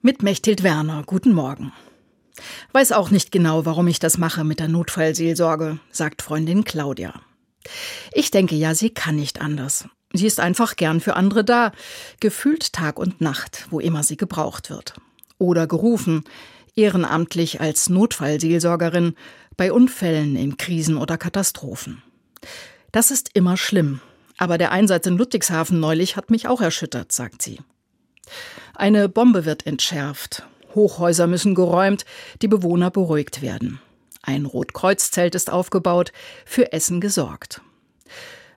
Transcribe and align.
Mit 0.00 0.22
Mechthild 0.22 0.62
Werner, 0.62 1.02
guten 1.04 1.32
Morgen. 1.32 1.72
Weiß 2.70 2.92
auch 2.92 3.10
nicht 3.10 3.32
genau, 3.32 3.66
warum 3.66 3.88
ich 3.88 3.98
das 3.98 4.16
mache 4.16 4.44
mit 4.44 4.60
der 4.60 4.68
Notfallseelsorge, 4.68 5.80
sagt 5.90 6.22
Freundin 6.22 6.62
Claudia. 6.62 7.20
Ich 8.12 8.30
denke 8.30 8.54
ja, 8.54 8.76
sie 8.76 8.90
kann 8.90 9.16
nicht 9.16 9.40
anders. 9.40 9.88
Sie 10.12 10.28
ist 10.28 10.38
einfach 10.38 10.76
gern 10.76 11.00
für 11.00 11.16
andere 11.16 11.42
da, 11.42 11.72
gefühlt 12.20 12.72
Tag 12.72 13.00
und 13.00 13.20
Nacht, 13.20 13.66
wo 13.70 13.80
immer 13.80 14.04
sie 14.04 14.16
gebraucht 14.16 14.70
wird. 14.70 14.94
Oder 15.36 15.66
gerufen, 15.66 16.22
ehrenamtlich 16.76 17.60
als 17.60 17.88
Notfallseelsorgerin 17.88 19.16
bei 19.56 19.72
Unfällen 19.72 20.36
in 20.36 20.56
Krisen 20.56 20.96
oder 20.96 21.18
Katastrophen. 21.18 22.04
Das 22.92 23.10
ist 23.10 23.30
immer 23.34 23.56
schlimm, 23.56 24.00
aber 24.36 24.58
der 24.58 24.70
Einsatz 24.70 25.08
in 25.08 25.18
Ludwigshafen 25.18 25.80
neulich 25.80 26.16
hat 26.16 26.30
mich 26.30 26.46
auch 26.46 26.60
erschüttert, 26.60 27.10
sagt 27.10 27.42
sie. 27.42 27.58
Eine 28.78 29.08
Bombe 29.08 29.44
wird 29.44 29.66
entschärft. 29.66 30.44
Hochhäuser 30.72 31.26
müssen 31.26 31.56
geräumt, 31.56 32.04
die 32.42 32.46
Bewohner 32.46 32.92
beruhigt 32.92 33.42
werden. 33.42 33.80
Ein 34.22 34.46
Rotkreuzzelt 34.46 35.34
ist 35.34 35.50
aufgebaut, 35.50 36.12
für 36.44 36.72
Essen 36.72 37.00
gesorgt. 37.00 37.60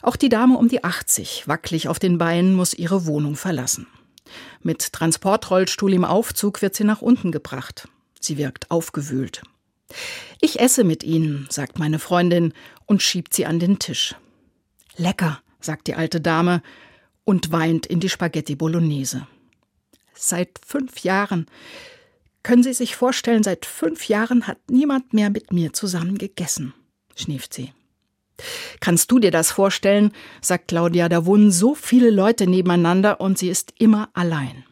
Auch 0.04 0.16
die 0.16 0.30
Dame 0.30 0.60
um 0.60 0.68
die 0.68 0.84
80, 0.84 1.48
wackelig 1.48 1.88
auf 1.88 1.98
den 1.98 2.20
Beinen, 2.20 2.54
muss 2.54 2.76
ihre 2.76 3.08
Wohnung 3.08 3.36
verlassen. 3.36 3.88
Mit 4.62 4.94
Transportrollstuhl 4.94 5.92
im 5.92 6.06
Aufzug 6.06 6.62
wird 6.62 6.76
sie 6.76 6.84
nach 6.84 7.02
unten 7.02 7.32
gebracht. 7.32 7.88
Sie 8.20 8.38
wirkt 8.38 8.70
aufgewühlt. 8.70 9.42
Ich 10.40 10.60
esse 10.60 10.84
mit 10.84 11.04
Ihnen, 11.04 11.48
sagt 11.50 11.80
meine 11.80 11.98
Freundin 11.98 12.54
und 12.86 13.02
schiebt 13.02 13.34
sie 13.34 13.48
an 13.48 13.58
den 13.58 13.80
Tisch. 13.80 14.14
Lecker, 14.98 15.42
sagt 15.60 15.88
die 15.88 15.96
alte 15.96 16.22
Dame 16.22 16.62
und 17.24 17.52
weint 17.52 17.88
in 17.88 18.00
die 18.00 18.10
Spaghetti 18.10 18.56
Bolognese 18.56 19.26
seit 20.14 20.60
fünf 20.66 21.00
Jahren. 21.00 21.48
Können 22.44 22.64
Sie 22.64 22.74
sich 22.74 22.96
vorstellen, 22.96 23.44
seit 23.44 23.66
fünf 23.66 24.08
Jahren 24.08 24.48
hat 24.48 24.58
niemand 24.70 25.14
mehr 25.14 25.30
mit 25.30 25.54
mir 25.54 25.74
zusammen 25.74 26.18
gegessen, 26.18 26.74
schnieft 27.16 27.54
sie. 27.54 27.72
Kannst 28.80 29.12
du 29.12 29.20
dir 29.20 29.32
das 29.32 29.52
vorstellen? 29.52 30.12
sagt 30.42 30.70
Claudia, 30.70 31.10
da 31.10 31.26
wohnen 31.26 31.52
so 31.52 31.76
viele 31.76 32.10
Leute 32.10 32.48
nebeneinander 32.48 33.22
und 33.22 33.38
sie 33.38 33.50
ist 33.50 33.74
immer 33.78 34.10
allein. 34.14 34.66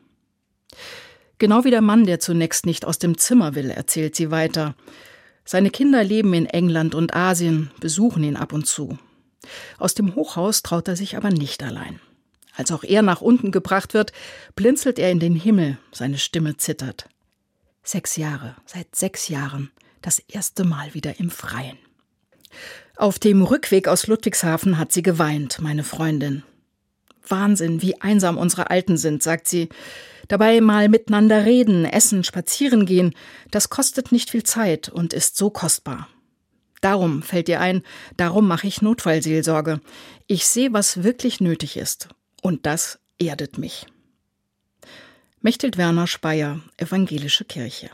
Genau 1.38 1.64
wie 1.64 1.72
der 1.72 1.82
Mann, 1.82 2.06
der 2.06 2.20
zunächst 2.20 2.66
nicht 2.66 2.86
aus 2.86 3.00
dem 3.00 3.17
Zimmer 3.17 3.56
will, 3.56 3.70
erzählt 3.70 4.16
sie 4.16 4.32
weiter. 4.32 4.76
Seine 5.45 5.70
Kinder 5.70 6.04
leben 6.04 6.34
in 6.34 6.45
England 6.48 6.95
und 6.95 7.16
Asien, 7.16 7.72
besuchen 7.80 8.23
ihn 8.23 8.36
ab 8.36 8.52
und 8.52 8.67
zu. 8.67 8.98
Aus 9.78 9.94
dem 9.94 10.16
Hochhaus 10.16 10.64
traut 10.64 10.88
er 10.88 10.95
sich 10.95 11.16
aber 11.16 11.30
nicht 11.30 11.64
allein. 11.64 12.00
Als 12.60 12.74
auch 12.74 12.84
er 12.84 13.04
nach 13.04 13.22
unten 13.22 13.52
gebracht 13.52 13.94
wird, 13.94 14.12
blinzelt 14.54 15.00
er 15.00 15.12
in 15.12 15.22
den 15.22 15.34
Himmel, 15.34 15.78
seine 15.94 16.18
Stimme 16.18 16.58
zittert. 16.58 17.08
Sechs 17.84 18.18
Jahre, 18.18 18.58
seit 18.66 18.94
sechs 18.98 19.30
Jahren, 19.30 19.72
das 20.02 20.20
erste 20.20 20.66
Mal 20.66 20.94
wieder 20.94 21.22
im 21.22 21.30
Freien. 21.30 21.78
Auf 22.98 23.18
dem 23.18 23.44
Rückweg 23.44 23.88
aus 23.88 24.08
Ludwigshafen 24.08 24.78
hat 24.78 24.92
sie 24.92 25.04
geweint, 25.04 25.62
meine 25.62 25.86
Freundin. 25.86 26.44
Wahnsinn, 27.26 27.82
wie 27.82 28.02
einsam 28.02 28.38
unsere 28.38 28.70
Alten 28.70 28.98
sind, 28.98 29.23
sagt 29.23 29.48
sie. 29.48 29.70
Dabei 30.28 30.60
mal 30.60 30.90
miteinander 30.90 31.46
reden, 31.46 31.86
essen, 31.86 32.26
spazieren 32.26 32.86
gehen, 32.86 33.16
das 33.52 33.70
kostet 33.70 34.12
nicht 34.12 34.32
viel 34.32 34.44
Zeit 34.44 34.90
und 34.90 35.14
ist 35.14 35.38
so 35.38 35.50
kostbar. 35.50 36.10
Darum 36.82 37.23
fällt 37.23 37.48
ihr 37.48 37.62
ein, 37.62 37.84
darum 38.18 38.50
mache 38.50 38.68
ich 38.68 38.82
Notfallseelsorge. 38.82 39.80
Ich 40.28 40.46
sehe, 40.46 40.73
was 40.73 41.04
wirklich 41.04 41.40
nötig 41.40 41.78
ist. 41.78 42.10
Und 42.42 42.66
das 42.66 43.00
erdet 43.18 43.58
mich. 43.58 43.86
Mechthild 45.42 45.78
Werner 45.78 46.08
Speyer, 46.08 46.59
Evangelische 46.78 47.45
Kirche. 47.45 47.90